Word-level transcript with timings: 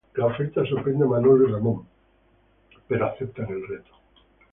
La 0.15 0.25
oferta 0.25 0.65
sorprende 0.65 1.03
a 1.05 1.09
Manolo 1.09 1.45
y 1.45 1.51
a 1.51 1.53
Ramón, 1.53 1.85
pero 2.87 3.05
aceptan 3.05 3.45
el 3.49 3.67
reto. 3.67 3.91